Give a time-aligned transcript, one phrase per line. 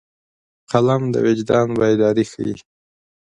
[0.71, 2.55] قلم د وجدان بیداري ښيي